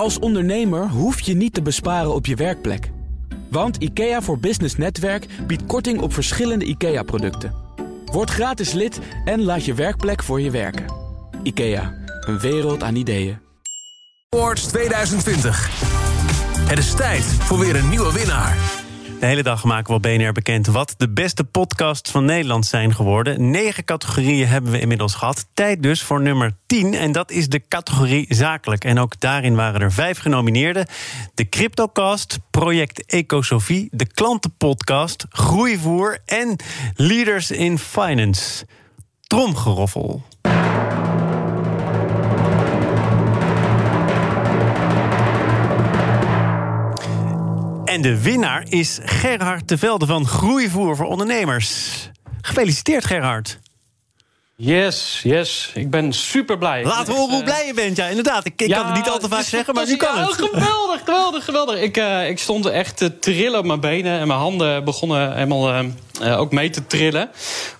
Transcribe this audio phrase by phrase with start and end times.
[0.00, 2.90] Als ondernemer hoef je niet te besparen op je werkplek.
[3.50, 7.54] Want IKEA voor Business Netwerk biedt korting op verschillende IKEA-producten.
[8.04, 10.84] Word gratis lid en laat je werkplek voor je werken.
[11.42, 13.38] IKEA, een wereld aan ideeën.
[14.28, 15.68] Awards 2020.
[16.58, 18.79] Het is tijd voor weer een nieuwe winnaar.
[19.20, 22.94] De hele dag maken we op BNR bekend wat de beste podcasts van Nederland zijn
[22.94, 23.50] geworden.
[23.50, 25.46] Negen categorieën hebben we inmiddels gehad.
[25.54, 28.84] Tijd dus voor nummer 10 en dat is de categorie zakelijk.
[28.84, 30.86] En ook daarin waren er vijf genomineerden.
[31.34, 36.56] De Cryptocast, Project Ecosofie, de Klantenpodcast, Groeivoer en
[36.94, 38.66] Leaders in Finance.
[39.20, 40.22] Tromgeroffel.
[48.00, 52.10] En de winnaar is Gerhard de Velde van Groeivoer voor Ondernemers.
[52.40, 53.58] Gefeliciteerd, Gerhard.
[54.62, 55.70] Yes, yes.
[55.74, 56.84] Ik ben super blij.
[56.84, 57.96] Laten we horen hoe blij je bent.
[57.96, 58.44] Ja, inderdaad.
[58.46, 60.46] Ik, ik Ja, kan het niet al te vaak zeggen, maar nu kan fantastisch.
[60.46, 60.54] het.
[60.54, 61.80] Ja, geweldig, geweldig, geweldig.
[61.80, 64.18] Ik, eh, ik stond echt te trillen op mijn benen.
[64.20, 65.84] En mijn handen begonnen helemaal eh,
[66.20, 67.30] eh, ook mee te trillen.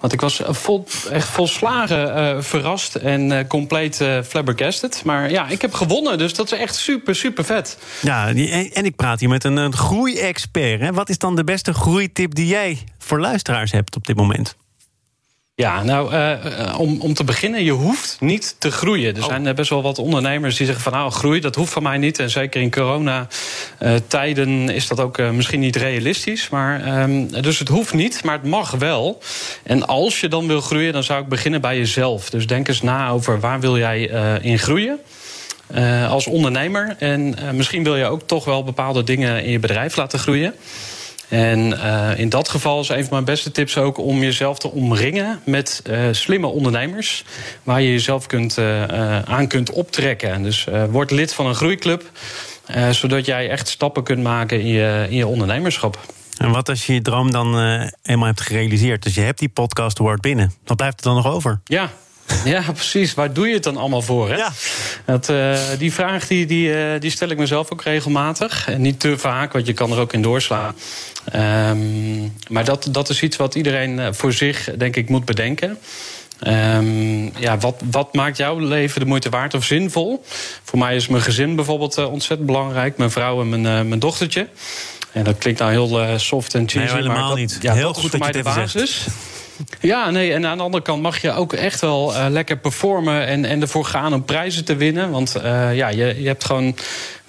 [0.00, 5.02] Want ik was vol, echt volslagen eh, verrast en eh, compleet eh, flabbergasted.
[5.04, 6.18] Maar ja, ik heb gewonnen.
[6.18, 7.78] Dus dat is echt super, super vet.
[8.00, 10.80] Ja, en, en ik praat hier met een, een groeiexpert.
[10.80, 10.92] hè.
[10.92, 14.56] Wat is dan de beste groeitip die jij voor luisteraars hebt op dit moment?
[15.60, 19.16] Ja, nou, eh, eh, om, om te beginnen, je hoeft niet te groeien.
[19.16, 20.92] Er zijn eh, best wel wat ondernemers die zeggen van...
[20.92, 22.18] nou, groei, dat hoeft van mij niet.
[22.18, 26.48] En zeker in coronatijden is dat ook misschien niet realistisch.
[26.48, 29.22] Maar, ehm, dus het hoeft niet, maar het mag wel.
[29.62, 32.30] En als je dan wil groeien, dan zou ik beginnen bij jezelf.
[32.30, 34.02] Dus denk eens na over waar wil jij
[34.42, 34.98] in groeien.
[36.08, 36.96] als ondernemer.
[36.98, 40.54] En misschien wil je ook toch wel bepaalde dingen in je bedrijf laten groeien.
[41.30, 44.70] En eh, in dat geval is een van mijn beste tips ook om jezelf te
[44.70, 47.24] omringen met eh, slimme ondernemers.
[47.62, 50.30] Waar je jezelf kunt, eh, aan kunt optrekken.
[50.32, 52.10] En Dus word lid van een groeiclub.
[52.90, 55.98] zodat jij echt stappen kunt maken in je, in je ondernemerschap.
[56.36, 57.46] En wat als je je droom dan
[58.02, 59.02] eenmaal hebt gerealiseerd?
[59.02, 60.52] Dus je hebt die podcast award binnen.
[60.64, 61.60] Wat blijft er dan nog over?
[61.64, 61.90] Ja.
[62.44, 63.14] Ja, precies.
[63.14, 64.28] Waar doe je het dan allemaal voor?
[64.28, 64.36] Hè?
[64.36, 64.52] Ja.
[65.04, 68.68] Dat, eh, die vraag die, die, eh, die stel ik mezelf ook regelmatig.
[68.68, 70.74] En niet te vaak, want je kan er ook in doorslaan.
[71.24, 75.78] Ehm, maar dat, dat is iets wat iedereen eh, voor zich, denk ik, moet bedenken.
[76.40, 80.24] Ehm, ja, wat, wat maakt jouw leven de moeite waard of zinvol?
[80.62, 82.96] Voor mij is mijn gezin bijvoorbeeld ontzettend belangrijk.
[82.96, 84.48] Mijn vrouw en mijn, mijn dochtertje.
[85.12, 86.78] En dat klinkt nou heel soft en cheesy.
[86.78, 87.58] Nee, helemaal maar dat, niet.
[87.60, 89.29] Ja, Heel dat is goed voor dat je mij het de even zegt.
[89.80, 93.26] Ja, nee, en aan de andere kant mag je ook echt wel eh, lekker performen
[93.26, 95.10] en, en ervoor gaan om prijzen te winnen.
[95.10, 96.76] Want eh, ja, je, je hebt gewoon.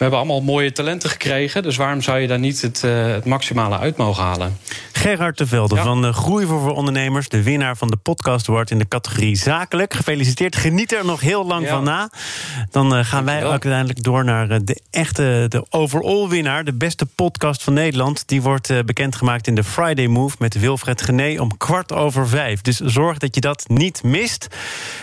[0.02, 1.64] We hebben allemaal mooie talenten gekregen.
[1.64, 4.58] Dus waarom zou je daar niet het, eh, het maximale uit mogen halen?
[4.92, 5.84] Gerhard de Velde Ja.
[5.84, 7.30] van de Groei voor voor Ondernemers.
[7.30, 9.94] De winnaar van de Podcast Award in de categorie Zakelijk.
[9.94, 10.56] Gefeliciteerd.
[10.56, 11.70] Geniet er nog heel lang Ja.
[11.70, 12.10] van na.
[12.72, 16.64] Dan eh, gaan wij uiteindelijk door naar eh, de echte, de overall winnaar.
[16.64, 18.28] De beste podcast van Nederland.
[18.28, 22.62] Die wordt eh, bekendgemaakt in de Friday Move met Wilfred Gené om kwart over vijf.
[22.62, 24.48] Dus zorg dat je dat niet mist.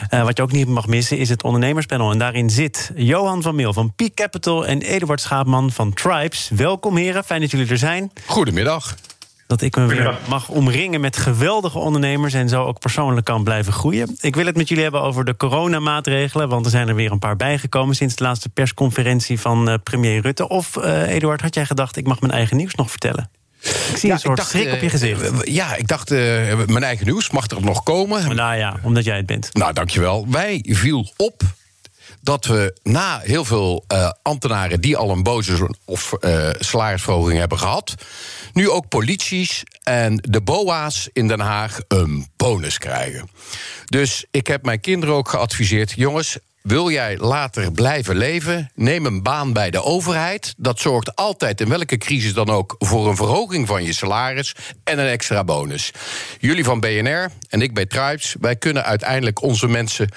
[0.08, 2.10] Eh, wat je ook niet mag missen is het ondernemerspanel.
[2.10, 6.50] En daarin zit Johan van Meel van Peak Capital en Eduard Schaapman van Tribes.
[6.54, 8.12] Welkom heren, fijn dat jullie er zijn.
[8.26, 8.94] Goedemiddag.
[9.46, 13.72] Dat ik me weer mag omringen met geweldige ondernemers en zo ook persoonlijk kan blijven
[13.72, 14.16] groeien.
[14.20, 17.18] Ik wil het met jullie hebben over de coronamaatregelen, want er zijn er weer een
[17.18, 20.48] paar bijgekomen sinds de laatste persconferentie van eh, premier Rutte.
[20.48, 23.30] Of, eh, Eduard, had jij gedacht, ik mag mijn eigen nieuws nog vertellen?
[23.60, 25.48] Ik zie een soort schrik op je eh, gezicht.
[25.48, 26.18] ja, ik dacht, eh,
[26.66, 28.36] mijn eigen nieuws mag er nog komen.
[28.36, 29.54] nou ja, omdat jij het bent.
[29.54, 30.26] Nou, dankjewel.
[30.28, 31.42] Wij viel op
[32.20, 37.58] dat we na heel veel eh, ambtenaren die al een boze of eh, salarisverhoging hebben
[37.58, 37.94] gehad,
[38.52, 43.30] nu ook polities en de BOA's in Den Haag een bonus krijgen.
[43.84, 46.38] Dus ik heb mijn kinderen ook geadviseerd: jongens.
[46.68, 48.70] Wil jij later blijven leven?
[48.74, 50.54] Neem een baan bij de overheid.
[50.56, 54.98] Dat zorgt altijd, in welke crisis dan ook, voor een verhoging van je salaris en
[54.98, 55.92] een extra bonus.
[56.38, 60.08] Jullie van BNR en ik bij Tribes, wij kunnen uiteindelijk onze mensen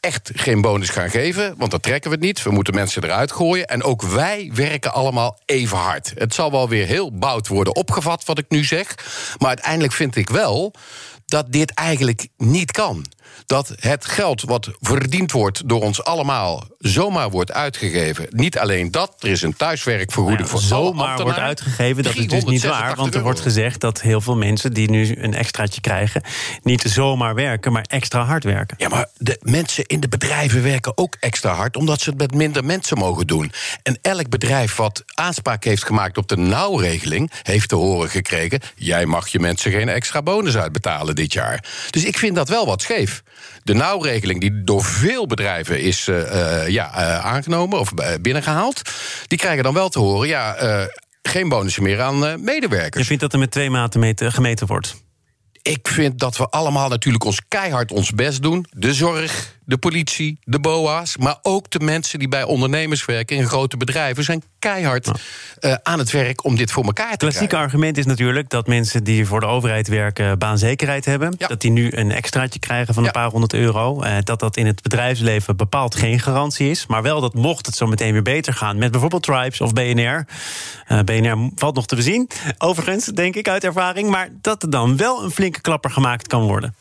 [0.00, 2.42] echt geen bonus gaan geven, want dat trekken we het niet.
[2.42, 3.66] We moeten mensen eruit gooien.
[3.66, 6.12] En ook wij werken allemaal even hard.
[6.14, 8.94] Het zal wel weer heel bout worden opgevat, wat ik nu zeg.
[9.38, 10.74] Maar uiteindelijk vind ik wel
[11.26, 13.04] dat dit eigenlijk niet kan.
[13.46, 18.26] Dat het geld wat verdiend wordt door ons allemaal zomaar wordt uitgegeven.
[18.30, 22.26] Niet alleen dat, er is een thuiswerkvergoeding Nou ja, voor zomaar wordt uitgegeven, dat is
[22.26, 22.96] dus niet waar.
[22.96, 26.22] Want er wordt gezegd dat heel veel mensen die nu een extraatje krijgen,
[26.62, 28.76] niet zomaar werken, maar extra hard werken.
[28.80, 32.34] Ja, maar de mensen in de bedrijven werken ook extra hard, omdat ze het met
[32.34, 33.52] minder mensen mogen doen.
[33.82, 39.06] En elk bedrijf wat aanspraak heeft gemaakt op de nauwregeling, heeft te horen gekregen: jij
[39.06, 41.64] mag je mensen geen extra bonus uitbetalen dit jaar.
[41.90, 43.22] Dus ik vind dat wel wat scheef.
[43.66, 46.04] De nauwregeling die door veel bedrijven is
[46.66, 46.90] ja,
[47.20, 48.82] aangenomen of binnengehaald,
[49.26, 50.56] die krijgen dan wel te horen: ja,
[51.22, 53.02] geen bonussen meer aan medewerkers.
[53.02, 55.04] Je vindt dat er met twee maten gemeten wordt?
[55.62, 58.66] Ik vind dat we allemaal natuurlijk ons keihard ons best doen.
[58.70, 63.46] De zorg, de politie, de BOA's, maar ook de mensen die bij ondernemers werken in
[63.46, 65.10] grote bedrijven zijn keihard
[65.60, 67.26] uh, aan het werk om dit voor elkaar te krijgen.
[67.26, 71.34] Het klassieke argument is natuurlijk dat mensen die voor de overheid werken baanzekerheid hebben.
[71.38, 71.46] Ja.
[71.46, 74.02] Dat die nu een extraatje krijgen van een paar honderd euro.
[74.02, 76.86] Uh, dat dat in het bedrijfsleven bepaald geen garantie is.
[76.86, 80.26] Maar wel dat mocht het zo meteen weer beter gaan met bijvoorbeeld Tribes of BNR.
[80.88, 82.28] Uh, BNR valt nog te bezien,
[82.58, 84.10] overigens, denk ik uit ervaring.
[84.10, 86.74] Maar dat er dan wel een flinke klapper gemaakt kan worden.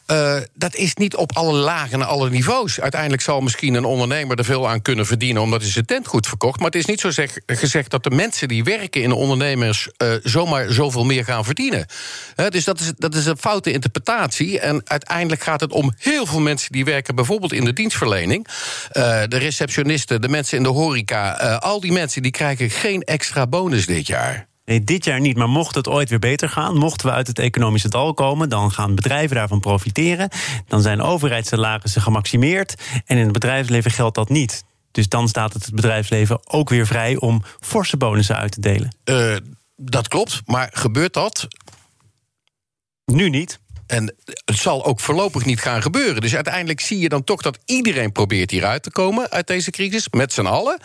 [0.53, 2.74] Dat is niet op alle lagen en alle niveaus.
[2.81, 6.27] Uiteindelijk zal misschien een ondernemer er veel aan kunnen verdienen omdat hij zijn tent goed
[6.27, 6.57] verkocht.
[6.57, 10.13] Maar het is niet zo zeg, gezegd dat de mensen die werken in ondernemers uh,
[10.23, 11.85] zomaar zoveel meer gaan verdienen.
[12.49, 14.59] Dus dat is, dat is een foute interpretatie.
[14.59, 18.47] En uiteindelijk gaat het om heel veel mensen die werken, bijvoorbeeld in de dienstverlening.
[18.47, 21.43] Uh, de receptionisten, de mensen in de horeca.
[21.43, 24.47] Uh, al die mensen die krijgen geen extra bonus dit jaar.
[24.65, 25.37] Nee, dit jaar niet.
[25.37, 28.71] Maar mocht het ooit weer beter gaan, mochten we uit het economische dal komen, dan
[28.71, 30.29] gaan bedrijven daarvan profiteren.
[30.67, 32.75] Dan zijn overheidssalarissen gemaximeerd.
[33.05, 34.63] En in het bedrijfsleven geldt dat niet.
[34.91, 38.95] Dus dan staat het, het bedrijfsleven ook weer vrij om forse bonussen uit te delen.
[39.05, 39.35] Uh,
[39.75, 41.47] dat klopt, maar gebeurt dat?
[43.05, 43.59] Nu niet.
[43.87, 44.15] En
[44.45, 46.21] het zal ook voorlopig niet gaan gebeuren.
[46.21, 50.07] Dus uiteindelijk zie je dan toch dat iedereen probeert hieruit te komen uit deze crisis,
[50.09, 50.79] met z'n allen.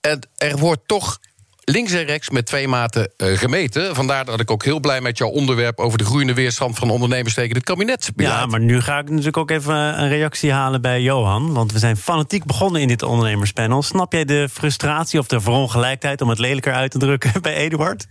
[0.00, 1.18] En er wordt toch
[1.64, 3.94] links en rechts met twee maten uh, gemeten.
[3.94, 7.34] Vandaar dat ik ook heel blij met jouw onderwerp over de groeiende weerstand van ondernemers
[7.34, 8.10] tegen het kabinet.
[8.16, 11.52] Ja, maar nu ga ik natuurlijk ook even een reactie halen bij Johan.
[11.52, 13.82] Want we zijn fanatiek begonnen in dit ondernemerspanel.
[13.82, 18.06] Snap jij de frustratie of de verongelijkheid, om het lelijker uit te drukken, bij Eduard?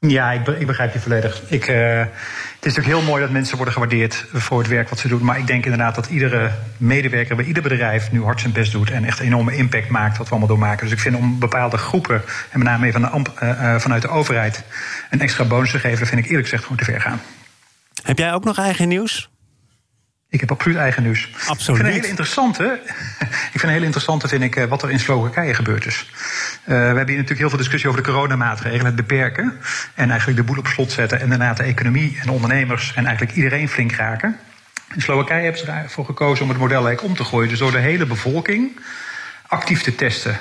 [0.00, 1.42] Ja, ik, ik, begrijp je volledig.
[1.48, 4.98] Ik, uh, het is natuurlijk heel mooi dat mensen worden gewaardeerd voor het werk wat
[4.98, 5.24] ze doen.
[5.24, 8.90] Maar ik denk inderdaad dat iedere medewerker bij ieder bedrijf nu hard zijn best doet.
[8.90, 10.84] En echt een enorme impact maakt wat we allemaal doormaken.
[10.84, 14.08] Dus ik vind om bepaalde groepen, en met name van de, uh, uh, vanuit de
[14.08, 14.64] overheid,
[15.10, 17.20] een extra bonus te geven, vind ik eerlijk gezegd gewoon te ver gaan.
[18.02, 19.30] Heb jij ook nog eigen nieuws?
[20.30, 21.28] Ik heb absoluut eigen nieuws.
[21.34, 21.58] Absoluut.
[21.58, 22.80] Ik vind een hele interessante,
[23.52, 26.10] ik vind een hele interessante vind ik, wat er in Slowakije gebeurd is.
[26.10, 29.58] Uh, we hebben hier natuurlijk heel veel discussie over de coronamaatregelen, het beperken.
[29.94, 31.20] En eigenlijk de boel op slot zetten.
[31.20, 34.36] En daarna de economie en ondernemers en eigenlijk iedereen flink raken.
[34.94, 37.48] In Slowakije hebben ze ervoor gekozen om het model eigenlijk om te gooien.
[37.48, 38.80] Dus door de hele bevolking
[39.48, 40.38] actief te testen.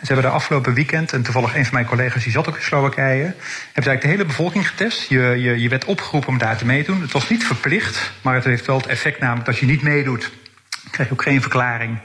[0.00, 2.62] Ze hebben de afgelopen weekend, en toevallig een van mijn collega's die zat ook in
[2.62, 5.08] Slowakije, hebben ze eigenlijk de hele bevolking getest.
[5.08, 7.00] Je, je, je werd opgeroepen om daar te meedoen.
[7.00, 9.82] Het was niet verplicht, maar het heeft wel het effect namelijk dat als je niet
[9.82, 10.30] meedoet,
[10.90, 11.98] krijg je ook geen verklaring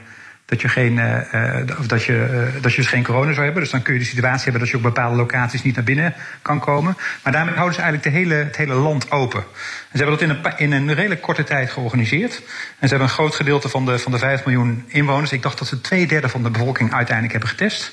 [0.46, 3.62] dat je, geen, uh, of dat, je, uh, dat je dus geen corona zou hebben.
[3.62, 6.14] Dus dan kun je de situatie hebben dat je op bepaalde locaties niet naar binnen
[6.42, 6.96] kan komen.
[7.22, 9.40] Maar daarmee houden ze eigenlijk hele, het hele land open.
[9.40, 12.36] En ze hebben dat in een, in een redelijk korte tijd georganiseerd.
[12.78, 15.32] En ze hebben een groot gedeelte van de, van de 5 miljoen inwoners.
[15.32, 17.92] Ik dacht dat ze twee derde van de bevolking uiteindelijk hebben getest.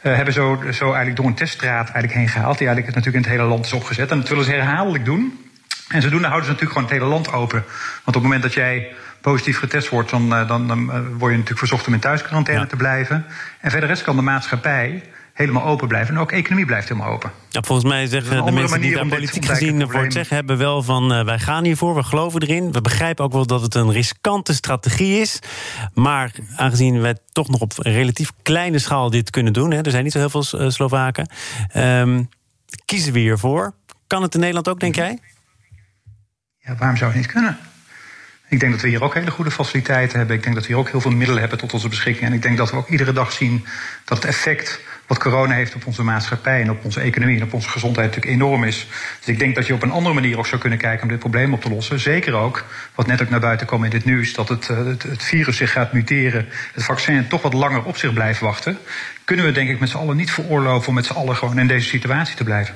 [0.00, 2.58] Hebben zo, zo eigenlijk door een teststraat eigenlijk heen gehaald.
[2.58, 4.10] Die eigenlijk natuurlijk in het hele land is opgezet.
[4.10, 5.49] En dat willen ze herhaaldelijk doen.
[5.90, 7.64] En zodoende houden ze natuurlijk gewoon het hele land open.
[8.04, 8.88] Want op het moment dat jij
[9.20, 12.68] positief getest wordt, dan, dan, dan word je natuurlijk verzocht om in thuisquarantaine ja.
[12.68, 13.26] te blijven.
[13.60, 15.02] En verder rest kan de maatschappij
[15.32, 16.14] helemaal open blijven.
[16.14, 17.30] En ook economie blijft helemaal open.
[17.48, 20.82] Ja, volgens mij zeggen de mensen die daar politiek gezien voor het zeggen hebben wel
[20.82, 22.72] van uh, wij gaan hiervoor, we geloven erin.
[22.72, 25.38] We begrijpen ook wel dat het een riskante strategie is.
[25.94, 30.04] Maar aangezien wij toch nog op relatief kleine schaal dit kunnen doen, hè, er zijn
[30.04, 31.28] niet zo heel veel Slovaken,
[31.76, 32.28] um,
[32.84, 33.74] kiezen we hiervoor.
[34.06, 35.18] Kan het in Nederland ook, denk jij?
[36.78, 37.58] Waarom zou het niet kunnen?
[38.48, 40.36] Ik denk dat we hier ook hele goede faciliteiten hebben.
[40.36, 42.26] Ik denk dat we hier ook heel veel middelen hebben tot onze beschikking.
[42.26, 43.66] En ik denk dat we ook iedere dag zien
[44.04, 47.52] dat het effect wat corona heeft op onze maatschappij en op onze economie en op
[47.52, 48.86] onze gezondheid natuurlijk enorm is.
[49.18, 51.18] Dus ik denk dat je op een andere manier ook zou kunnen kijken om dit
[51.18, 52.00] probleem op te lossen.
[52.00, 55.22] Zeker ook, wat net ook naar buiten kwam in dit nieuws, dat het, het, het
[55.22, 58.78] virus zich gaat muteren, het vaccin toch wat langer op zich blijft wachten.
[59.24, 61.66] Kunnen we denk ik met z'n allen niet veroorloven om met z'n allen gewoon in
[61.66, 62.74] deze situatie te blijven.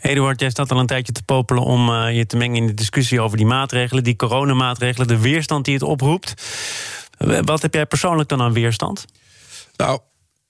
[0.00, 2.74] Eduard, jij staat al een tijdje te popelen om uh, je te mengen in de
[2.74, 6.34] discussie over die maatregelen, die coronamaatregelen, de weerstand die het oproept.
[7.44, 9.04] Wat heb jij persoonlijk dan aan weerstand?
[9.76, 10.00] Nou,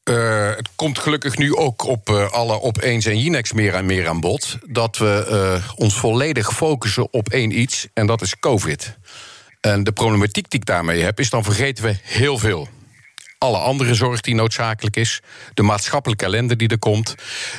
[0.04, 4.20] uh, het komt gelukkig nu ook op alle opeens en Jinex meer en meer aan
[4.20, 4.58] bod.
[4.66, 8.98] Dat we ons volledig focussen op één iets, en dat is COVID.
[9.60, 12.68] En de problematiek die ik daarmee heb, is dan vergeten we heel veel
[13.38, 15.21] alle andere zorg die noodzakelijk is,
[15.54, 17.14] de maatschappelijke ellende die er komt,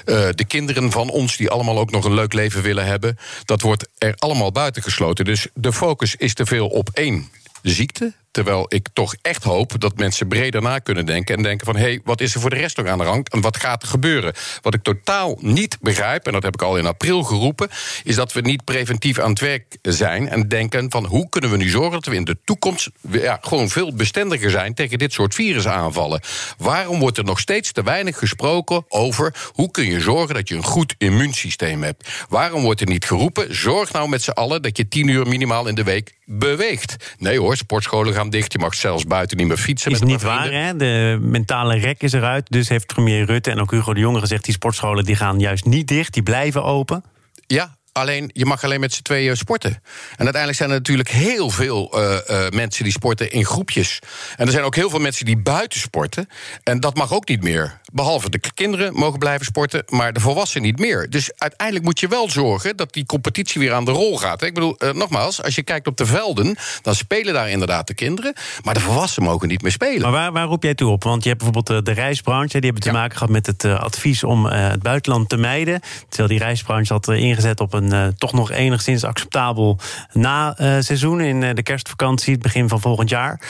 [0.05, 3.61] uh, de kinderen van ons die allemaal ook nog een leuk leven willen hebben, dat
[3.61, 5.25] wordt er allemaal buitengesloten.
[5.25, 7.29] Dus de focus is te veel op één
[7.61, 11.35] ziekte, Terwijl ik toch echt hoop dat mensen breder na kunnen denken.
[11.35, 13.29] En denken van, hé, hey, wat is er voor de rest nog aan de hand?
[13.29, 14.33] En wat gaat er gebeuren?
[14.61, 17.69] Wat ik totaal niet begrijp, en dat heb ik al in april geroepen...
[18.03, 21.05] is dat we niet preventief aan het werk zijn en denken van...
[21.05, 24.73] hoe kunnen we nu zorgen dat we in de toekomst ja, gewoon veel bestendiger zijn...
[24.73, 26.21] tegen dit soort virusaanvallen?
[26.57, 29.35] Waarom wordt er nog steeds te weinig gesproken over...
[29.53, 32.09] hoe kun je zorgen dat je een goed immuunsysteem hebt?
[32.29, 34.61] Waarom wordt er niet geroepen, zorg nou met z'n allen...
[34.61, 36.95] dat je tien uur minimaal in de week beweegt?
[37.17, 39.91] Nee hoor, sportscholen gaan dicht, je mag zelfs buiten niet meer fietsen.
[39.91, 40.75] Is met niet waar, hè?
[40.75, 42.45] De mentale rek is eruit.
[42.49, 44.43] Dus heeft premier Rutte en ook Hugo de Jonge gezegd...
[44.43, 47.03] die sportscholen die gaan juist niet dicht, die blijven open.
[47.47, 49.71] Ja, Alleen, je mag alleen met z'n tweeën sporten.
[49.71, 53.99] En uiteindelijk zijn er natuurlijk heel veel uh, uh, mensen die sporten in groepjes.
[54.37, 56.29] En er zijn ook heel veel mensen die buiten sporten.
[56.63, 57.79] En dat mag ook niet meer.
[57.91, 61.09] Behalve de kinderen mogen blijven sporten, maar de volwassenen niet meer.
[61.09, 64.41] Dus uiteindelijk moet je wel zorgen dat die competitie weer aan de rol gaat.
[64.41, 67.93] Ik bedoel, uh, nogmaals, als je kijkt op de velden, dan spelen daar inderdaad de
[67.93, 68.33] kinderen.
[68.63, 70.01] Maar de volwassenen mogen niet meer spelen.
[70.01, 71.03] Maar waar, waar roep jij toe op?
[71.03, 72.93] Want je hebt bijvoorbeeld de reisbranche, die hebben te ja.
[72.93, 75.81] maken gehad met het advies om het buitenland te mijden.
[76.09, 79.79] Terwijl die reisbranche had ingezet op een uh, toch nog enigszins acceptabel
[80.13, 81.21] na-seizoen...
[81.21, 83.41] in de kerstvakantie, het begin van volgend jaar.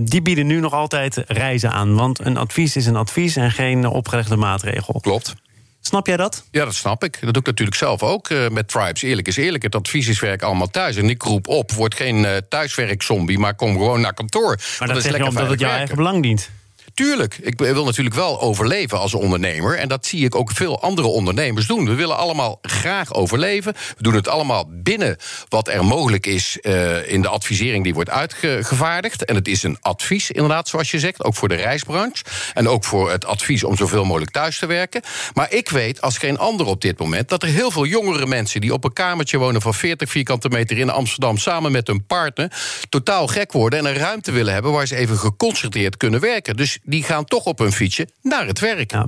[0.00, 1.94] Die bieden nu nog altijd reizen aan.
[1.94, 5.00] Want een advies is een advies en geen opgelegde maatregel.
[5.00, 5.34] Klopt.
[5.80, 6.44] Snap jij dat?
[6.50, 7.18] Ja, dat snap ik.
[7.20, 9.02] Dat doe ik natuurlijk zelf ook uh, met Tribes.
[9.02, 10.96] Eerlijk is eerlijk, het advies is werk allemaal thuis.
[10.96, 13.38] En ik roep op, word geen uh, thuiswerkzombie...
[13.38, 14.56] maar kom gewoon naar kantoor.
[14.78, 16.50] Maar dat, dat is lekker omdat het jouw eigen belang dient.
[16.98, 19.78] Tuurlijk, ik wil natuurlijk wel overleven als ondernemer.
[19.78, 21.84] En dat zie ik ook veel andere ondernemers doen.
[21.84, 23.72] We willen allemaal graag overleven.
[23.96, 25.16] We doen het allemaal binnen
[25.48, 29.24] wat er mogelijk is uh, in de advisering die wordt uitgevaardigd.
[29.24, 32.24] En het is een advies, inderdaad, zoals je zegt, ook voor de reisbranche.
[32.54, 35.02] En ook voor het advies om zoveel mogelijk thuis te werken.
[35.34, 38.60] Maar ik weet als geen ander op dit moment dat er heel veel jongere mensen
[38.60, 42.52] die op een kamertje wonen van 40 vierkante meter in Amsterdam samen met hun partner
[42.88, 46.56] totaal gek worden en een ruimte willen hebben waar ze even geconcentreerd kunnen werken.
[46.56, 48.92] Dus die gaan toch op hun fietsje naar het werk.
[48.92, 49.06] Ja.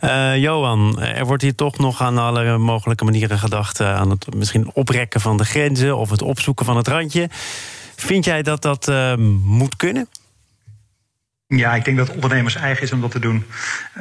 [0.00, 3.80] Uh, Johan, er wordt hier toch nog aan alle mogelijke manieren gedacht...
[3.80, 7.28] Uh, aan het misschien oprekken van de grenzen of het opzoeken van het randje.
[7.96, 10.08] Vind jij dat dat uh, moet kunnen?
[11.46, 13.44] Ja, ik denk dat het ondernemers eigen is om dat te doen.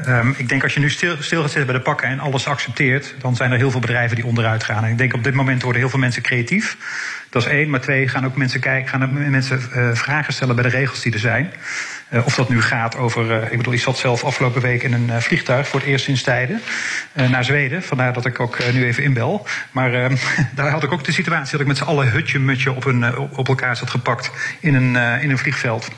[0.07, 2.47] Um, ik denk als je nu stil, stil gaat zitten bij de pakken en alles
[2.47, 4.83] accepteert, dan zijn er heel veel bedrijven die onderuit gaan.
[4.83, 6.77] En ik denk op dit moment worden heel veel mensen creatief.
[7.29, 10.55] Dat is één, maar twee, gaan ook mensen kijken, gaan ook mensen uh, vragen stellen
[10.55, 11.51] bij de regels die er zijn.
[12.09, 13.25] Uh, of dat nu gaat over.
[13.25, 16.05] Uh, ik bedoel, ik zat zelf afgelopen week in een uh, vliegtuig voor het eerst
[16.05, 16.61] sinds tijden
[17.13, 17.83] naar Zweden.
[17.83, 19.47] Vandaar dat ik ook nu even inbel.
[19.71, 20.15] Maar ehm,
[20.55, 23.17] daar had ik ook de situatie dat ik met z'n allen hutje mutje op, een,
[23.17, 25.89] op elkaar zat gepakt in een, in een vliegveld.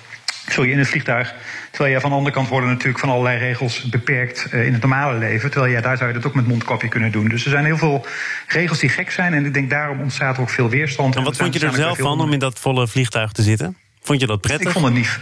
[0.51, 1.33] Sorry, in het vliegtuig.
[1.71, 4.81] Terwijl je van de andere kant worden natuurlijk van allerlei regels beperkt uh, in het
[4.81, 5.51] normale leven.
[5.51, 7.27] Terwijl ja, daar zou je dat ook met mondkapje kunnen doen.
[7.27, 8.05] Dus er zijn heel veel
[8.47, 9.33] regels die gek zijn.
[9.33, 11.15] En ik denk daarom ontstaat er ook veel weerstand.
[11.15, 13.77] En wat vond je er zelf van om in dat volle vliegtuig te zitten?
[14.01, 14.67] Vond je dat prettig?
[14.67, 15.19] Ik vond het niet.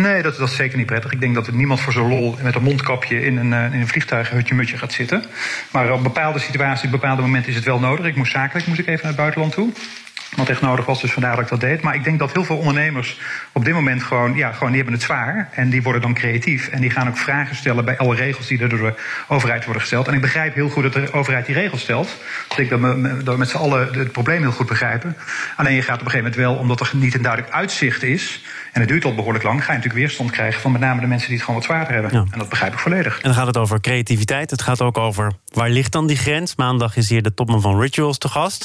[0.00, 1.12] Nee, dat, dat is zeker niet prettig.
[1.12, 3.88] Ik denk dat er niemand voor zo'n lol met een mondkapje in een, in een
[3.88, 5.24] vliegtuig hutje mutje gaat zitten.
[5.70, 8.06] Maar op bepaalde situaties, op bepaalde momenten is het wel nodig.
[8.06, 9.72] Ik moest zakelijk, moest ik even naar het buitenland toe
[10.36, 11.80] wat echt nodig was, dus vandaar dat ik dat deed.
[11.80, 13.20] Maar ik denk dat heel veel ondernemers
[13.52, 15.48] op dit moment gewoon, ja, gewoon die hebben het zwaar.
[15.52, 16.68] En die worden dan creatief.
[16.68, 18.94] En die gaan ook vragen stellen bij alle regels die er door de
[19.28, 20.08] overheid worden gesteld.
[20.08, 22.16] En ik begrijp heel goed dat de overheid die regels stelt.
[22.48, 25.16] Dus ik denk dat dat we met z'n allen het probleem heel goed begrijpen.
[25.56, 28.42] Alleen je gaat op een gegeven moment wel, omdat er niet een duidelijk uitzicht is.
[28.78, 31.06] En het duurt al behoorlijk lang, ga je natuurlijk weerstand krijgen van met name de
[31.06, 32.12] mensen die het gewoon wat zwaarder hebben.
[32.12, 32.26] Ja.
[32.30, 33.16] En dat begrijp ik volledig.
[33.16, 34.50] En dan gaat het over creativiteit.
[34.50, 36.56] Het gaat ook over waar ligt dan die grens.
[36.56, 38.64] Maandag is hier de topman van Rituals te gast.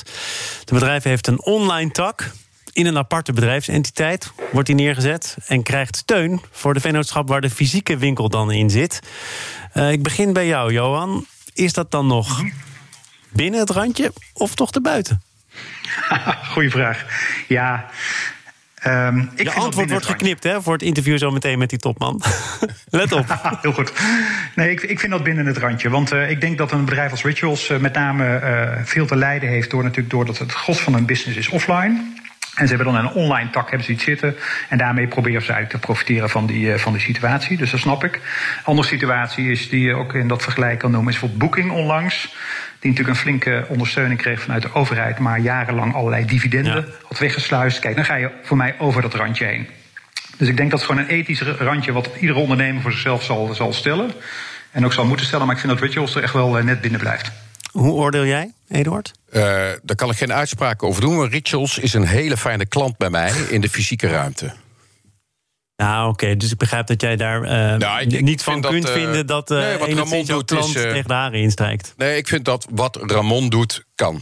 [0.59, 2.31] Het bedrijf heeft een online tak.
[2.73, 7.49] In een aparte bedrijfsentiteit wordt die neergezet en krijgt steun voor de vennootschap waar de
[7.49, 8.99] fysieke winkel dan in zit.
[9.73, 11.25] Uh, ik begin bij jou, Johan.
[11.53, 12.43] Is dat dan nog
[13.29, 15.21] binnen het randje of toch erbuiten?
[16.53, 17.05] Goeie vraag.
[17.47, 17.89] Ja,
[18.87, 22.21] Um, ik Je antwoord wordt geknipt hè, voor het interview zo meteen met die topman.
[22.89, 23.39] Let op.
[23.61, 23.93] Heel goed.
[24.55, 25.89] Nee, ik, ik, vind dat binnen het randje.
[25.89, 29.15] Want uh, ik denk dat een bedrijf als Rituals uh, met name uh, veel te
[29.15, 29.69] lijden heeft...
[29.69, 32.21] door natuurlijk doordat het gros van hun business is offline...
[32.53, 34.35] En ze hebben dan een online tak hebben ze iets zitten.
[34.69, 37.57] En daarmee proberen ze eigenlijk te profiteren van die, van die situatie.
[37.57, 38.15] Dus dat snap ik.
[38.15, 41.71] Een andere situatie is die je ook in dat vergelijk kan noemen, is bijvoorbeeld Booking
[41.71, 42.35] onlangs
[42.83, 46.93] die natuurlijk een flinke ondersteuning kreeg vanuit de overheid, maar jarenlang allerlei dividenden ja.
[47.07, 47.79] had weggesluist.
[47.79, 49.67] Kijk, dan ga je voor mij over dat randje heen.
[50.37, 53.53] Dus ik denk dat het gewoon een ethisch randje wat iedere ondernemer voor zichzelf zal,
[53.53, 54.11] zal stellen.
[54.71, 56.99] En ook zal moeten stellen, maar ik vind dat Rituals er echt wel net binnen
[56.99, 57.31] blijft.
[57.71, 59.11] Hoe oordeel jij, Eduard?
[59.31, 59.41] Uh,
[59.83, 61.17] daar kan ik geen uitspraken over doen.
[61.17, 64.53] Maar Rituals is een hele fijne klant bij mij in de fysieke ruimte.
[65.75, 66.23] Nou, oké.
[66.23, 66.37] Okay.
[66.37, 69.27] Dus ik begrijp dat jij daar uh, nou, ik, niet van kunt dat, uh, vinden
[69.27, 71.93] dat uh, nee, wat Ramon doet klant is, tegen de haren instrijkt.
[71.97, 74.21] Nee, ik vind dat wat Ramon doet, kan.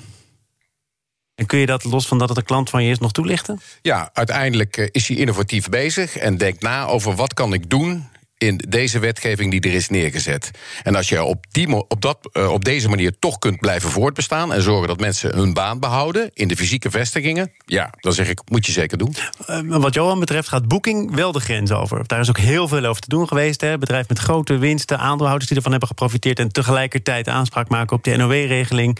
[1.35, 3.59] En kun je dat los van dat het een klant van je is nog toelichten?
[3.81, 8.09] Ja, uiteindelijk eh, is hij innovatief bezig en denkt na over wat kan ik doen
[8.41, 10.51] in deze wetgeving die er is neergezet.
[10.83, 14.53] En als je op, die, op, dat, uh, op deze manier toch kunt blijven voortbestaan
[14.53, 18.41] en zorgen dat mensen hun baan behouden in de fysieke vestigingen, ja, dan zeg ik,
[18.45, 19.15] moet je zeker doen.
[19.49, 22.07] Uh, wat Johan betreft gaat Booking wel de grens over.
[22.07, 23.61] Daar is ook heel veel over te doen geweest.
[23.61, 23.77] Hè.
[23.77, 28.15] Bedrijf met grote winsten, aandeelhouders die ervan hebben geprofiteerd en tegelijkertijd aanspraak maken op de
[28.15, 28.99] NOW-regeling.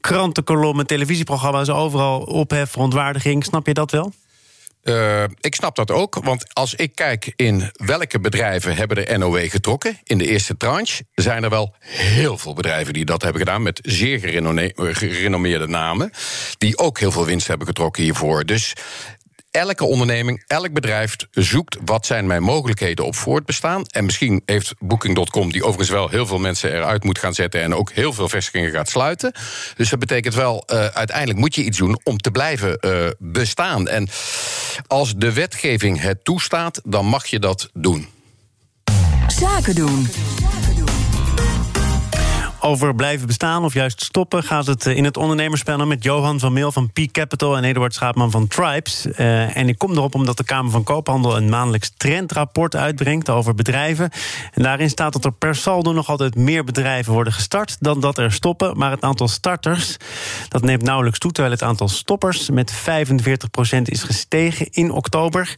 [0.00, 3.44] Krantenkolommen, televisieprogramma's, overal ophef, verontwaardiging.
[3.44, 4.12] Snap je dat wel?
[4.88, 9.50] Uh, ik snap dat ook, want als ik kijk in welke bedrijven hebben de NOW
[9.50, 13.62] getrokken in de eerste tranche, zijn er wel heel veel bedrijven die dat hebben gedaan
[13.62, 14.18] met zeer
[14.76, 16.10] gerenommeerde namen,
[16.58, 18.44] die ook heel veel winst hebben getrokken hiervoor.
[18.44, 18.72] Dus
[19.50, 23.84] elke onderneming, elk bedrijf zoekt wat zijn mijn mogelijkheden op voortbestaan.
[23.86, 27.74] En misschien heeft Booking.com, die overigens wel heel veel mensen eruit moet gaan zetten en
[27.74, 29.32] ook heel veel vestigingen gaat sluiten.
[29.76, 33.88] Dus dat betekent wel, uh, uiteindelijk moet je iets doen om te blijven uh, bestaan.
[33.88, 34.08] En
[34.86, 38.06] als de wetgeving het toestaat, dan mag je dat doen.
[39.26, 40.08] Zaken doen.
[42.60, 46.72] Over blijven bestaan of juist stoppen gaat het in het ondernemerspanel met Johan van Meel
[46.72, 49.06] van Peak Capital en Eduard Schaapman van Tribes.
[49.06, 53.54] Uh, en ik kom erop omdat de Kamer van Koophandel een maandelijks trendrapport uitbrengt over
[53.54, 54.10] bedrijven.
[54.52, 58.18] En daarin staat dat er per saldo nog altijd meer bedrijven worden gestart dan dat
[58.18, 58.78] er stoppen.
[58.78, 59.96] Maar het aantal starters
[60.48, 62.76] dat neemt nauwelijks toe, terwijl het aantal stoppers met 45%
[63.82, 65.56] is gestegen in oktober.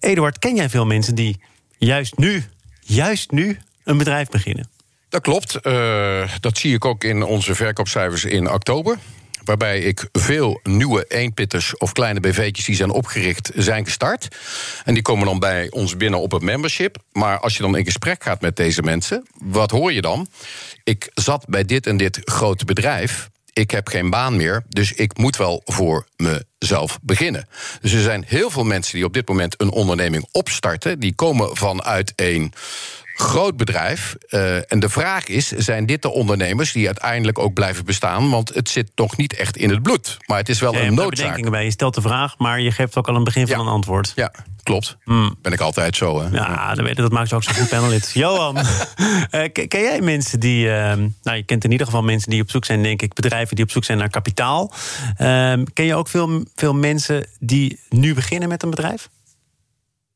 [0.00, 1.40] Eduard, ken jij veel mensen die
[1.78, 2.44] juist nu,
[2.80, 4.75] juist nu een bedrijf beginnen?
[5.16, 5.58] Dat klopt.
[5.62, 8.98] Uh, dat zie ik ook in onze verkoopcijfers in oktober.
[9.44, 14.36] Waarbij ik veel nieuwe eenpitters of kleine BV'tjes die zijn opgericht, zijn gestart.
[14.84, 16.96] En die komen dan bij ons binnen op het membership.
[17.12, 20.28] Maar als je dan in gesprek gaat met deze mensen, wat hoor je dan?
[20.84, 23.28] Ik zat bij dit en dit grote bedrijf.
[23.52, 27.48] Ik heb geen baan meer, dus ik moet wel voor mezelf beginnen.
[27.80, 31.00] Dus er zijn heel veel mensen die op dit moment een onderneming opstarten.
[31.00, 32.52] Die komen vanuit een
[33.16, 34.16] groot bedrijf.
[34.30, 38.30] Uh, en de vraag is: zijn dit de ondernemers die uiteindelijk ook blijven bestaan?
[38.30, 40.16] Want het zit toch niet echt in het bloed.
[40.26, 41.50] Maar het is wel een noodzaak.
[41.50, 41.64] Bij.
[41.64, 44.12] Je stelt de vraag, maar je geeft ook al een begin van een antwoord.
[44.14, 44.32] Ja,
[44.62, 44.96] klopt.
[45.04, 45.34] Mm.
[45.42, 46.28] Ben ik altijd zo, hè?
[46.28, 48.10] Ja, dat, weet, dat maakt je ook zo'n goed panelid.
[48.14, 50.66] Johan, uh, ken, jij mensen die...
[50.66, 50.72] Uh,
[51.22, 53.14] nou, je kent in ieder geval mensen die op zoek zijn, denk ik...
[53.14, 54.72] bedrijven die op zoek zijn naar kapitaal.
[55.72, 59.08] ken je ook veel, veel mensen die nu beginnen met een bedrijf?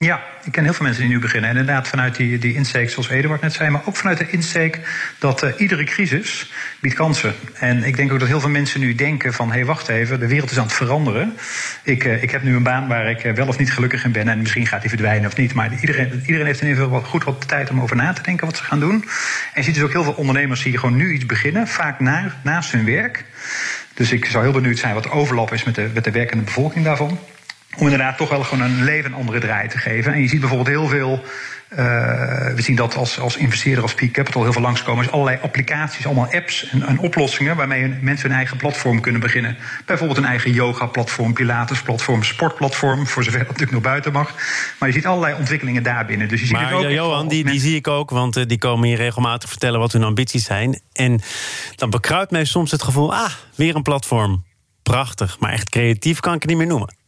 [0.05, 1.51] Ja, ik ken heel veel mensen die nu beginnen.
[1.51, 4.81] En inderdaad vanuit die, die insteek, zoals Eduard net zei, maar ook vanuit de insteek
[5.19, 7.35] dat uh, iedere crisis biedt kansen.
[7.55, 10.21] En ik denk ook dat heel veel mensen nu denken van, hé, hey, wacht even,
[10.21, 11.37] de wereld is aan het veranderen.
[11.83, 14.13] Ik, uh, ik heb nu een baan waar ik uh, wel of niet gelukkig in
[14.13, 15.55] ben en misschien gaat die verdwijnen of niet.
[15.55, 18.47] Maar iedereen, iedereen heeft in ieder geval goed wat tijd om over na te denken
[18.47, 18.93] wat ze gaan doen.
[18.95, 19.03] En
[19.55, 22.73] je ziet dus ook heel veel ondernemers die gewoon nu iets beginnen, vaak na, naast
[22.73, 23.25] hun werk.
[23.95, 26.45] Dus ik zou heel benieuwd zijn wat de overlap is met de, met de werkende
[26.45, 27.19] bevolking daarvan
[27.76, 30.12] om inderdaad toch wel gewoon een leven een andere draai te geven.
[30.12, 31.24] En je ziet bijvoorbeeld heel veel.
[31.72, 31.76] Uh,
[32.54, 35.04] we zien dat als, als investeerder, als Peak Capital, heel veel langskomen.
[35.04, 39.56] Dus allerlei applicaties, allemaal apps en, en, oplossingen waarmee mensen hun eigen platform kunnen beginnen.
[39.87, 44.35] Bijvoorbeeld een eigen yoga-platform, Pilates-platform, sportplatform, voor zover dat natuurlijk nog buiten mag.
[44.78, 46.28] Maar je ziet allerlei ontwikkelingen daarbinnen.
[46.28, 48.59] Dus je ziet maar het ook Johan, die, die zie ik ook, want uh, die
[48.59, 50.80] komen hier regelmatig vertellen wat hun ambities zijn.
[50.92, 51.20] En
[51.74, 54.44] dan bekruipt mij soms het gevoel: ah, weer een platform.
[54.83, 56.98] Prachtig, maar echt creatief kan ik het niet meer noemen.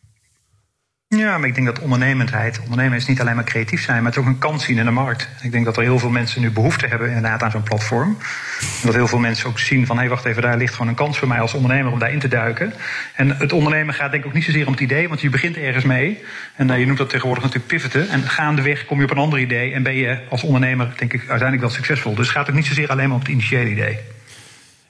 [1.17, 4.21] Ja, maar ik denk dat ondernemendheid, ondernemen is niet alleen maar creatief zijn, maar het
[4.21, 5.29] is ook een kans zien in de markt.
[5.43, 8.19] Ik denk dat er heel veel mensen nu behoefte hebben inderdaad aan zo'n platform.
[8.61, 10.89] En dat heel veel mensen ook zien van, hé, hey, wacht even, daar ligt gewoon
[10.89, 12.73] een kans voor mij als ondernemer om daarin te duiken.
[13.15, 15.57] En het ondernemen gaat denk ik ook niet zozeer om het idee, want je begint
[15.57, 16.23] ergens mee.
[16.57, 18.09] En uh, je noemt dat tegenwoordig natuurlijk pivoten.
[18.09, 21.21] En gaandeweg kom je op een ander idee en ben je als ondernemer, denk ik,
[21.21, 22.15] uiteindelijk wel succesvol.
[22.15, 23.99] Dus het gaat ook niet zozeer alleen maar om het initiële idee.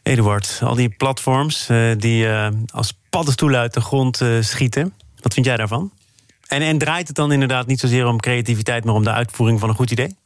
[0.03, 5.47] Eduard, al die platforms uh, die uh, als paddenstoelen uit de grond schieten, wat vind
[5.47, 5.91] jij daarvan?
[6.61, 9.75] En, draait het dan inderdaad niet zozeer om creativiteit, maar om de uitvoering van een
[9.75, 10.17] goed idee?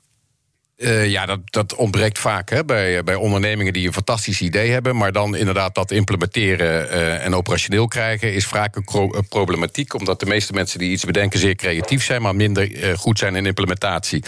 [0.76, 4.96] Uh, ja, dat, dat ontbreekt vaak hè, bij, bij ondernemingen die een fantastisch idee hebben.
[4.96, 9.94] Maar dan inderdaad dat implementeren uh, en operationeel krijgen is vaak een problematiek.
[9.94, 13.46] Omdat de meeste mensen die iets bedenken zeer creatief zijn, maar minder goed zijn in
[13.46, 14.24] implementatie.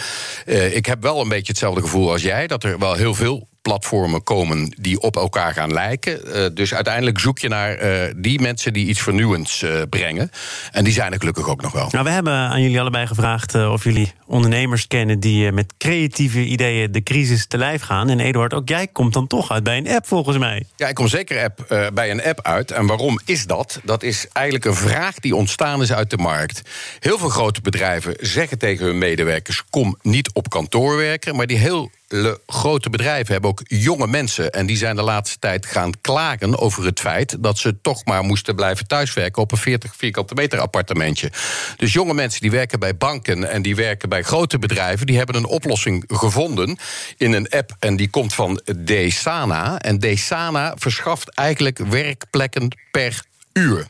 [0.71, 4.23] ik heb wel een beetje hetzelfde gevoel als jij, dat er wel heel veel platformen
[4.23, 6.19] komen die op elkaar gaan lijken.
[6.25, 10.31] Uh, dus uiteindelijk zoek je naar uh, die mensen die iets vernieuwends uh, brengen.
[10.71, 11.87] En die zijn er gelukkig ook nog wel.
[11.91, 16.91] Nou, we hebben aan jullie allebei gevraagd of jullie ondernemers kennen die met creatieve ideeën
[16.91, 18.09] de crisis te lijf gaan.
[18.09, 20.63] En Eduard, ook jij komt dan toch uit bij een app volgens mij.
[20.75, 22.71] Ja, ik kom zeker app, bij een app uit.
[22.71, 23.79] En waarom is dat?
[23.83, 26.61] Dat is eigenlijk een vraag die ontstaan is uit de markt.
[26.99, 31.35] Heel veel grote bedrijven zeggen tegen hun medewerkers: kom niet op kantoor werken.
[31.35, 31.91] Maar die heel
[32.45, 34.51] grote bedrijven hebben ook jonge mensen.
[34.51, 38.23] En die zijn de laatste tijd gaan klagen over het feit dat ze toch maar
[38.23, 41.31] moesten blijven thuiswerken op een 40 vierkante meter appartementje.
[41.77, 45.35] Dus jonge mensen die werken bij banken en die werken bij grote bedrijven, die hebben
[45.35, 46.77] een oplossing gevonden
[47.17, 47.75] in een app.
[47.79, 49.79] En die komt van Desana.
[49.79, 53.27] En Desana verschaft eigenlijk werkplekken per
[53.59, 53.85] uur.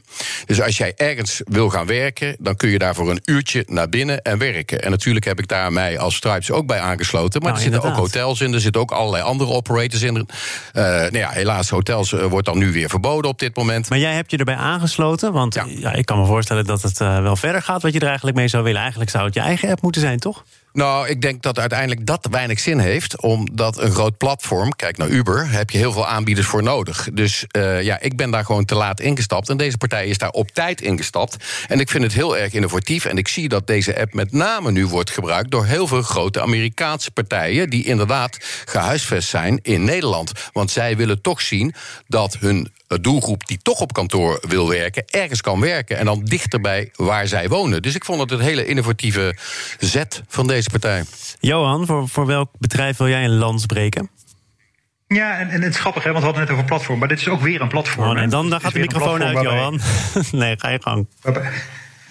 [0.46, 3.90] Dus als jij ergens wil gaan werken, dan kun je daar voor een uurtje naar
[3.90, 4.82] binnen en werken.
[4.82, 7.42] En natuurlijk heb ik daar mij als Stripes ook bij aangesloten.
[7.42, 10.28] Maar Nou, er zitten ook hotels in, er zitten ook allerlei andere operators in.
[10.74, 13.90] Eh nou ja, helaas, hotels eh, wordt dan nu weer verboden op dit moment.
[13.90, 15.66] Maar jij hebt je erbij aangesloten, want Ja.
[15.68, 15.94] ja.
[15.94, 18.48] ik kan me voorstellen dat het eh, wel verder gaat wat je er eigenlijk mee
[18.48, 18.80] zou willen.
[18.82, 20.44] Eigenlijk zou het je eigen app moeten zijn, toch?
[20.74, 23.22] Nou, ik denk dat uiteindelijk dat weinig zin heeft.
[23.22, 27.08] Omdat een groot platform, kijk naar Uber, heb je heel veel aanbieders voor nodig.
[27.14, 29.50] Dus eh, ja, ik ben daar gewoon te laat ingestapt.
[29.50, 31.36] En deze partij is daar op tijd ingestapt.
[31.68, 33.06] En ik vind het heel erg innovatief.
[33.06, 36.42] En ik zie dat deze app met name nu wordt gebruikt door heel veel grote
[36.42, 37.70] Amerikaanse partijen.
[37.70, 40.32] die inderdaad gehuisvest zijn in Nederland.
[40.54, 41.74] Want zij willen toch zien
[42.08, 45.98] dat hun doelgroep die toch op kantoor wil werken, ergens kan werken.
[45.98, 47.82] En dan dichterbij waar zij wonen.
[47.82, 49.36] Dus ik vond het een hele innovatieve
[49.80, 51.04] zet van deze partij.
[51.40, 54.10] Johan, voor, voor welk bedrijf wil jij een lans breken?
[55.08, 57.00] Ja, en, en het is grappig, hè, want we hadden het net over platform.
[57.00, 58.10] Maar dit is ook weer een platform.
[58.10, 59.80] Oh, en dan, dan gaat de microfoon uit, Johan.
[60.32, 61.08] nee, ga je gang.
[61.22, 61.52] Waarbij,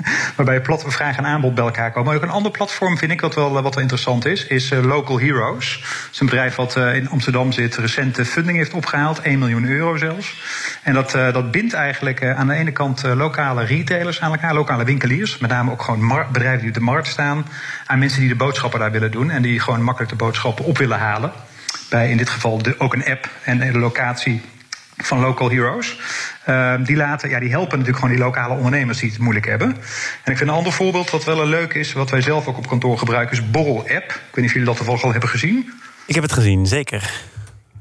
[0.37, 2.05] waarbij plat, vraag en aanbod bij elkaar komen.
[2.05, 4.85] Maar ook een ander platform vind ik wat wel, wat wel interessant is, is eh,
[4.85, 5.75] Local Heroes.
[5.75, 9.65] Het is een bedrijf wat eh, in Amsterdam zit, recente funding heeft opgehaald, 1 miljoen
[9.65, 10.37] euro zelfs.
[10.83, 14.31] En dat, eh, dat bindt eigenlijk eh, aan de ene kant eh, lokale retailers aan
[14.31, 17.47] elkaar, lokale winkeliers, met name ook gewoon bedrijven die op de markt staan,
[17.87, 20.79] aan mensen die de boodschappen daar willen doen en die gewoon makkelijk de boodschappen op
[20.79, 21.33] willen halen.
[21.91, 24.43] Bij in dit geval de, ook een app en de locatie
[25.03, 26.01] van Local Heroes.
[26.45, 29.69] Ehm, die, laten, ja, die helpen natuurlijk gewoon die lokale ondernemers die het moeilijk hebben.
[30.25, 32.59] En ik vind een ander voorbeeld wat wel een leuk is, wat wij zelf ook
[32.59, 33.89] op kantoor gebruiken, is Borrel App.
[33.89, 35.73] Ik weet niet of jullie dat toevallig al hebben gezien.
[36.07, 37.11] Ik heb het gezien, zeker.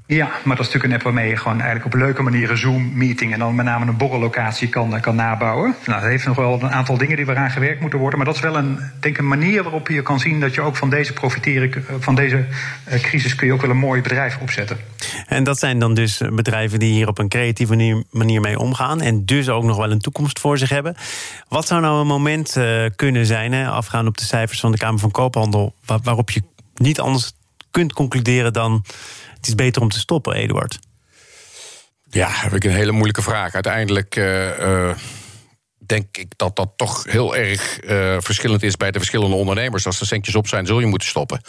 [0.08, 3.34] Ja, maar dat is natuurlijk een app waarmee je gewoon eigenlijk op leuke manieren Zoom-meeting
[3.34, 5.76] en dan met name een borrellocatie kan, eh, kan nabouwen.
[5.86, 8.18] Nou, dat heeft nog wel een aantal dingen die eraan gewerkt moeten worden.
[8.18, 10.76] Maar dat is wel een, denk een manier waarop je kan zien dat je ook
[10.76, 12.46] van deze profiteren, eh, van deze
[12.84, 14.78] eh, crisis kun je ook wel een mooi bedrijf opzetten.
[15.28, 19.02] En dat zijn dan dus bedrijven die hier op een creatieve manier, mee omgaan.
[19.02, 20.96] En dus ook nog wel een toekomst voor zich hebben.
[21.48, 22.58] Wat zou nou een moment
[22.96, 26.42] kunnen zijn, hè, op de cijfers van de Kamer van Koophandel, waar- waarop je
[26.76, 27.32] niet anders
[27.72, 28.84] kunt concluderen dan
[29.48, 30.80] is beter om te stoppen, Eduard?
[32.10, 33.54] Ja, heb ik een hele moeilijke vraag.
[33.54, 34.96] Uiteindelijk eh, eh,
[35.88, 39.86] denk ik dat dat toch heel erg eh, verschillend is bij de verschillende ondernemers.
[39.86, 41.42] Als er centjes op zijn, zul je moeten stoppen.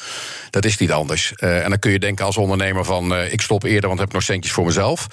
[0.51, 1.33] Dat is niet anders.
[1.35, 4.13] Eh, en dan kun je denken als ondernemer van eh, ik stop eerder, want heb
[4.13, 5.07] nog centjes voor mezelf.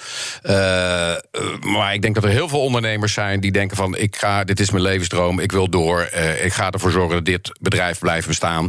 [1.60, 4.60] Maar ik denk dat er heel veel ondernemers zijn die denken van ik ga, dit
[4.60, 6.08] is mijn levensdroom, ik wil door.
[6.42, 8.68] Ik ga ervoor zorgen dat dit bedrijf blijft bestaan.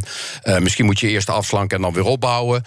[0.58, 2.62] Misschien moet je eerst afslanken en dan weer opbouwen.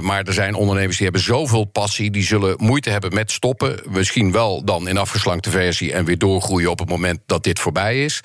[0.00, 3.80] Maar er zijn ondernemers die hebben zoveel passie, die zullen moeite hebben met stoppen.
[3.88, 8.04] Misschien wel dan in afgeslankte versie en weer doorgroeien op het moment dat dit voorbij
[8.04, 8.20] is.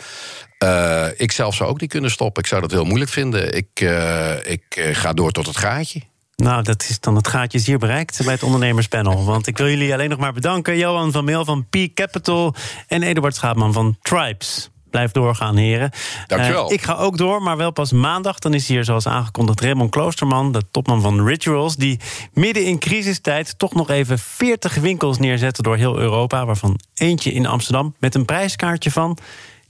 [0.58, 2.44] Eh, ik zelf zou ook niet kunnen stoppen.
[2.44, 3.56] Ik zou dat heel moeilijk vinden.
[3.56, 6.02] Ik, eh, ik eh, ga door tot het gaatje.
[6.36, 9.26] Nou, dat is dan het gaatje is hier bereikt bij het ondernemerspanel.
[9.34, 10.78] Want ik wil jullie alleen nog maar bedanken.
[10.78, 12.56] Johan van Meel van P Capital
[12.88, 14.70] en Eduard Schaapman van Tribes.
[14.90, 15.92] Blijf doorgaan, heren.
[16.28, 16.68] Dankjewel.
[16.68, 18.40] Eh, ik ga ook door, maar wel pas maandag.
[18.40, 21.76] Dan is hier, zoals aangekondigd, Raymond Kloosterman, de topman van Rituals...
[21.76, 22.00] die
[22.34, 26.46] midden in crisistijd toch nog even 40 winkels neerzetten door heel Europa...
[26.46, 29.18] waarvan eentje in Amsterdam met een prijskaartje van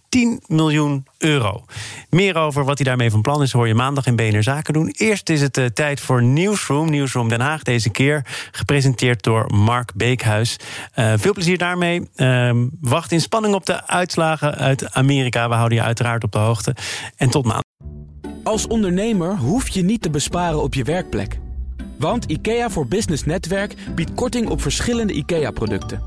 [0.09, 1.65] 10 miljoen euro.
[2.09, 4.93] Meer over wat hij daarmee van plan is hoor je maandag in BNR Zaken doen.
[4.97, 6.89] Eerst is het eh, tijd voor Newsroom.
[6.89, 8.25] Newsroom Den Haag deze keer.
[8.51, 10.57] Gepresenteerd door Mark Beekhuis.
[10.93, 12.09] Eh, veel plezier daarmee.
[12.15, 15.49] Ehm, wacht in spanning op de uitslagen uit Amerika.
[15.49, 16.75] We houden je uiteraard op de hoogte.
[17.15, 17.63] En tot maandag.
[18.43, 21.39] Als ondernemer hoef je niet te besparen op je werkplek.
[21.97, 26.01] Want IKEA voor Business Netwerk biedt korting op verschillende IKEA-producten.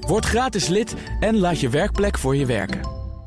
[0.00, 3.05] Word gratis lid en laat je werkplek voor je werken.